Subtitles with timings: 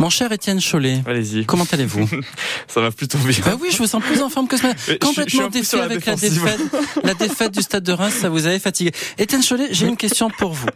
[0.00, 1.44] Mon cher Étienne Chollet, Allez-y.
[1.44, 2.08] comment allez-vous
[2.68, 3.36] Ça va plutôt bien.
[3.44, 4.94] Bah oui, je vous sens plus en forme que ce matin.
[5.00, 6.60] Complètement défait avec la défaite,
[7.04, 8.92] la défaite du Stade de Reims, ça vous avait fatigué.
[9.18, 10.66] Étienne Chollet, j'ai une question pour vous.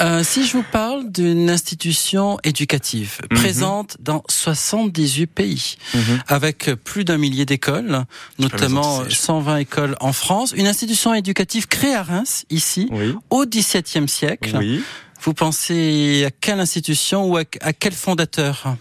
[0.00, 3.38] Euh, si je vous parle d'une institution éducative Mhm.
[3.38, 6.22] présente dans 78 pays, Mhm.
[6.28, 8.04] avec plus d'un millier d'écoles,
[8.38, 9.20] notamment maison de siège.
[9.20, 13.14] 120 écoles en France, une institution éducative créée à Reims, ici, Oui.
[13.28, 14.56] au XVIIe siècle.
[14.58, 14.82] Oui.
[15.22, 18.76] Vous pensez à quelle institution ou à, à quel fondateur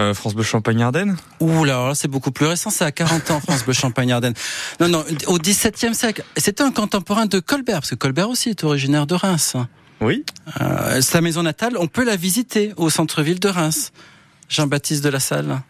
[0.00, 3.40] Euh, France Bleu Champagne-Ardenne Ouh là, là, c'est beaucoup plus récent, c'est à 40 ans,
[3.40, 4.34] France Bleu Champagne-Ardenne.
[4.80, 6.24] Non, non, au XVIIe siècle.
[6.36, 9.56] C'était un contemporain de Colbert, parce que Colbert aussi est originaire de Reims.
[10.00, 10.24] Oui.
[10.60, 13.92] Euh, sa maison natale, on peut la visiter au centre-ville de Reims.
[14.48, 15.60] Jean-Baptiste de la Salle.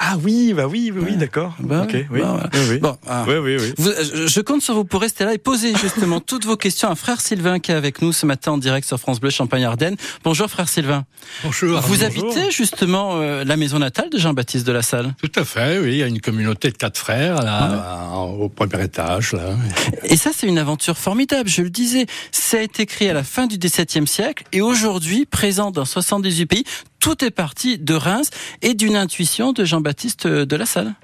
[0.00, 1.16] Ah oui, bah oui, oui, oui, Ouais.
[1.16, 1.54] d'accord.
[1.58, 2.20] Bah ok, oui.
[2.20, 2.40] bah ouais.
[2.54, 2.78] Oui, oui.
[2.78, 3.24] Bon, ah.
[3.26, 3.72] Oui, oui, oui.
[3.78, 6.88] Vous- je je compte sur vous pour rester là et poser justement toutes vos questions
[6.88, 9.96] à frère Sylvain qui est avec nous ce matin en direct sur France Bleu Champagne-Ardenne.
[10.22, 11.04] Bonjour frère Sylvain.
[11.42, 11.80] Bonjour.
[11.80, 12.04] Vous bonjour.
[12.30, 15.14] habitez justement euh, la maison natale de Jean-Baptiste de la Salle.
[15.20, 15.88] Tout à fait, oui.
[15.92, 19.56] Il y a une communauté de quatre frères, là, au premier étage, là.
[20.04, 22.06] Et ça, c'est une aventure formidable, je le disais.
[22.30, 26.46] Ça a été créé à la fin du XVIIe siècle et aujourd'hui, présent dans 78
[26.46, 26.64] pays,
[27.00, 28.30] tout est parti de Reims
[28.62, 30.94] et d'une intuition de Jean-Baptiste de la Salle.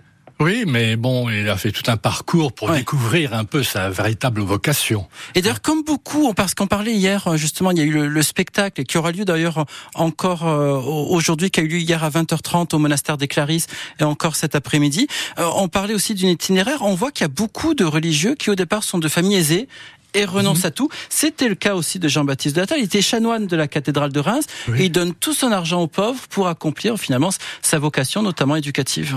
[0.40, 2.78] Oui, mais bon, il a fait tout un parcours pour Ouais.
[2.78, 5.06] découvrir un peu sa véritable vocation.
[5.36, 8.08] Et d'ailleurs, comme beaucoup, parce qu'on parlait hier, euh, justement, il y a eu le,
[8.08, 12.10] le spectacle qui aura lieu d'ailleurs encore euh, aujourd'hui, qui a eu lieu hier à
[12.10, 13.68] 20h30 au monastère des Clarisses
[14.00, 15.06] et encore cet après-midi.
[15.38, 16.78] Euh, on parlait aussi d'une itinéraire.
[16.82, 19.68] On voit qu'il y a beaucoup de religieux qui au départ sont de familles aisées
[20.14, 20.66] et renoncent Mhm.
[20.66, 20.88] à tout.
[21.08, 22.78] C'était le cas aussi de Jean-Baptiste Salle.
[22.78, 24.80] Il était chanoine de la cathédrale de Reims Oui.
[24.80, 27.30] et il donne tout son argent aux pauvres pour accomplir finalement
[27.62, 29.16] sa vocation, notamment éducative.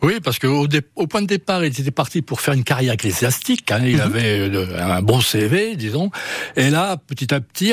[0.00, 3.70] Oui, parce qu'au au point de départ, il était parti pour faire une carrière ecclésiastique.
[3.72, 3.80] hein.
[3.84, 4.00] Il Mhm.
[4.00, 6.10] avait euh, le- un bon CV, disons.
[6.56, 7.72] Et là, petit à petit,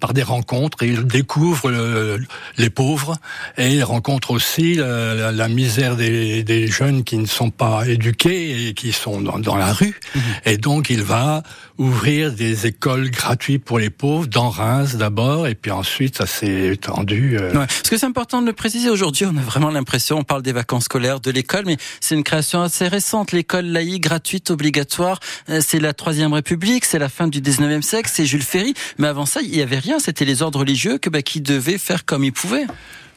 [0.00, 2.20] par des rencontres, il découvre le-
[2.58, 3.16] les pauvres
[3.56, 7.86] et il rencontre aussi la, la- la misère des, des jeunes qui ne sont pas
[7.88, 9.98] éduqués et qui sont dans, dans la rue.
[10.14, 10.22] Mhm.
[10.44, 11.42] Et donc, il va
[11.78, 16.74] ouvrir des écoles gratuites pour les pauvres dans Reims d'abord, et puis ensuite, ça s'est
[16.74, 17.38] étendu.
[17.38, 17.66] euh, Ouais.
[17.66, 20.52] Parce que c'est important de le préciser aujourd'hui, on a vraiment l'impression, on parle des
[20.52, 23.32] vacances scolaires, de l'école, mais c'est une création assez récente.
[23.32, 28.10] L'école laïque, gratuite, obligatoire, euh, c'est la Troisième République, c'est la fin du 19e siècle,
[28.12, 28.74] c'est Jules Ferry.
[28.98, 31.78] Mais avant ça, il y avait rien, c'était les ordres religieux que, bah, qui devaient
[31.78, 32.66] faire comme ils pouvaient.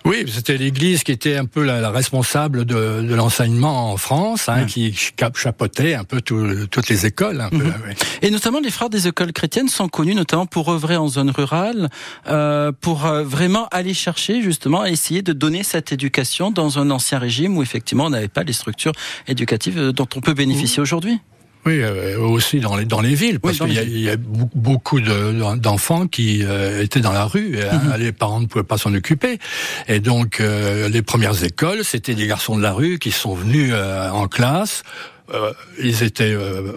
[0.06, 4.48] Oui, c'était l'Église qui était un peu la, la responsable de, de l'enseignement en France,
[4.50, 4.66] hein, Ouais.
[4.68, 7.42] qui cha- chapeautait un peu tout- toutes les écoles.
[7.42, 7.58] Un peu,
[7.88, 7.94] oui.
[8.22, 11.90] Et notamment, les frères des écoles chrétiennes sont connus notamment pour œuvrer en zone rurale,
[12.28, 17.18] euh, pour euh, vraiment aller chercher justement, essayer de donner cette éducation dans un ancien
[17.18, 18.94] régime où effectivement on n'avait pas les structures
[19.28, 21.20] éducatives euh, dont on peut bénéficier aujourd'hui.
[21.66, 24.18] Oui, euh, aussi dans les dans les villes, parce dans qu'il y, les y a
[24.18, 27.56] beaucoup de- d'enfants qui euh, étaient dans la rue.
[27.58, 27.92] Et, Mhm.
[27.94, 29.40] euh, Les parents ne pouvaient pas s'en occuper,
[29.88, 33.72] et donc euh, les premières écoles, c'était des garçons de la rue qui sont venus
[33.74, 34.84] euh, en classe.
[35.34, 36.72] Euh, ils étaient euh,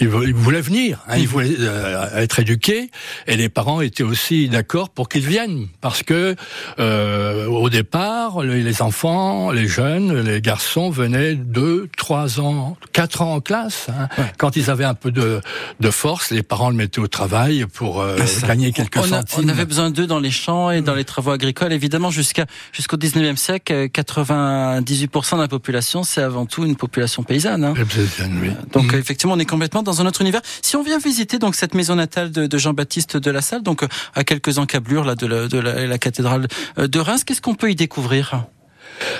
[0.00, 2.90] ils vou- ils voulaient venir, hein, ils voulaient euh, être éduqués,
[3.26, 6.36] et les parents étaient aussi d'accord pour qu'ils viennent, parce que
[6.78, 13.34] euh, au départ, les, enfants, les jeunes, les garçons venaient deux, trois ans, quatre ans
[13.34, 13.86] en classe.
[13.88, 14.08] hein.
[14.18, 14.32] Ouais.
[14.38, 15.40] Quand ils avaient un peu de,
[15.80, 19.08] de force, les parents le mettaient au travail pour euh, Ah, gagner quelques on, a-
[19.20, 19.44] centimes.
[19.44, 21.72] on avait besoin d'eux dans les champs et dans les travaux agricoles.
[21.72, 27.22] Évidemment, jusqu'à jusqu'au 19e siècle, euh, 98% de la population, c'est avant tout une population
[27.22, 27.64] paysanne.
[27.64, 27.74] hein.
[27.76, 28.50] Oui.
[28.72, 28.94] Donc Mm.
[28.94, 30.42] euh, effectivement, on est complètement dans un autre univers.
[30.62, 33.88] Si on vient visiter donc cette maison natale de, Jean-Baptiste de la Salle, donc euh,
[34.14, 36.46] à quelques encablures là de la cathédrale
[36.78, 38.46] euh, de Reims, qu'est-ce qu'on peut y découvrir?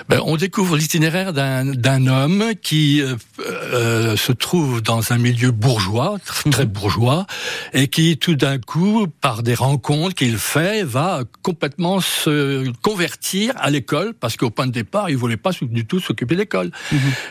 [0.08, 6.16] Ben, on découvre l'itinéraire d'un homme qui euh, euh, se trouve dans un milieu bourgeois,
[6.26, 7.26] tr- très bourgeois,
[7.72, 13.70] et qui tout d'un coup, par des rencontres qu'il fait, va complètement se convertir à
[13.70, 16.70] l'école, parce qu'au point de départ, il voulait pas du tout s'occuper de l'école.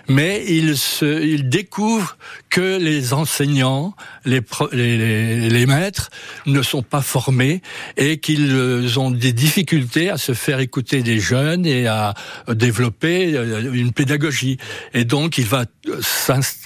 [0.08, 2.18] Mais il, se, il découvre
[2.50, 3.94] que les enseignants,
[4.26, 6.10] les, pro- les, les, les maîtres
[6.46, 7.62] ne sont pas formés
[7.98, 12.14] et qu'ils ont des difficultés à se faire écouter des jeunes et à
[12.48, 14.58] développer euh, une pédagogie.
[14.94, 16.00] Et donc, il va euh,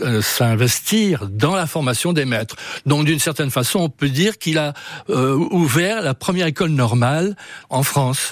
[0.02, 2.56] euh, s'investir dans la formation des maîtres.
[2.86, 4.74] Donc, d'une certaine façon, on peut dire qu'il a
[5.10, 7.36] euh, ouvert la première école normale
[7.70, 8.32] en France.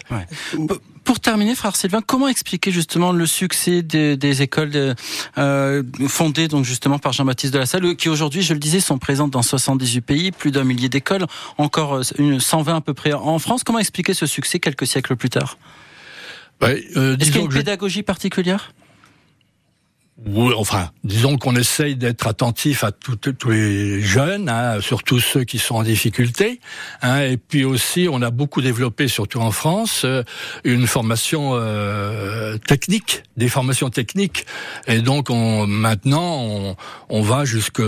[1.06, 4.96] Pour terminer, frère Sylvain, comment expliquer justement le succès des, écoles
[5.38, 8.98] euh, fondées donc justement par Jean-Baptiste de la Salle, qui aujourd'hui, je le disais, sont
[8.98, 11.28] présentes dans 78 pays, plus d'un millier d'écoles,
[11.60, 13.64] encore euh, une 120 à peu près en France?
[13.64, 15.60] Comment expliquer ce succès quelques siècles plus tard?
[16.62, 18.74] Ouais, euh, Est-ce qu'il y a une je- pédagogie particulière?
[20.28, 23.19] Oui, enfin, disons qu'on essaye d'être attentif à tous
[23.50, 26.62] les jeunes, hein, surtout ceux qui sont en difficulté.
[27.02, 30.24] Hein, et puis aussi, on a beaucoup développé, surtout en France, euh,
[30.63, 34.46] une formation euh, technique, des formations techniques.
[34.88, 36.75] Et donc, on, maintenant, on,
[37.10, 37.81] on va jusque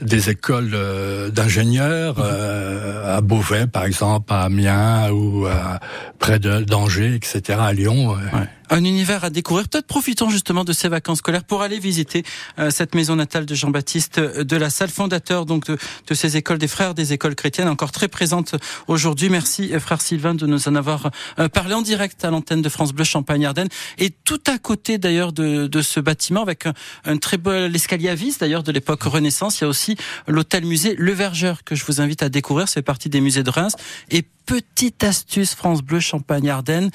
[0.00, 5.78] des écoles euh, d'ingénieurs euh, à Beauvais, par exemple, à Amiens ou à,
[6.20, 8.10] près d'Angers, etc., à Lyon.
[8.10, 9.68] Ouais un univers à découvrir.
[9.68, 12.22] Peut-être profitons justement de ces vacances scolaires pour aller visiter
[12.58, 15.76] euh, cette maison natale de Jean-Baptiste euh, de la salle, fondateur donc de,
[16.06, 18.54] de, ces écoles des frères des écoles chrétiennes, encore très présente
[18.86, 19.28] aujourd'hui.
[19.28, 21.10] Merci euh, frère Sylvain de nous en avoir
[21.52, 23.68] parlé en direct à l'antenne de France Bleu Champagne-Ardenne
[23.98, 26.66] et tout à côté d'ailleurs de, de, ce bâtiment avec
[27.04, 29.60] un, très beau escalier à vis d'ailleurs de l'époque Renaissance.
[29.60, 29.96] Il y a aussi
[30.28, 32.68] l'hôtel musée Le Vergeur que je vous invite à découvrir.
[32.68, 33.74] C'est partie des musées de Reims
[34.10, 36.90] et petite astuce France Bleu Champagne-Ardenne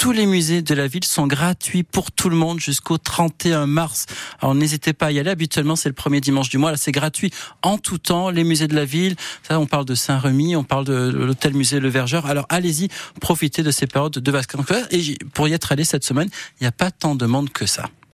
[0.00, 4.06] tous les musées de la ville sont gratuits pour tout le monde jusqu'au 31 mars.
[4.40, 5.28] Alors n'hésitez pas à y aller.
[5.28, 6.70] Habituellement, c'est le premier dimanche du mois.
[6.70, 7.30] Là, c'est gratuit
[7.60, 8.30] en tout temps.
[8.30, 9.14] Les musées de la ville.
[9.46, 12.24] Ça, on parle de Saint-Remy, on parle de l'hôtel musée Le Vergeur.
[12.24, 12.88] Alors allez-y,
[13.20, 14.64] profitez de ces périodes de vacances.
[14.90, 16.30] Et pour y être allé cette semaine,
[16.60, 17.90] il n'y a pas tant de monde que ça.